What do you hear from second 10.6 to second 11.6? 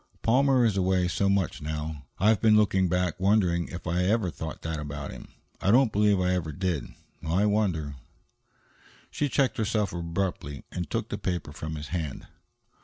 and took the paper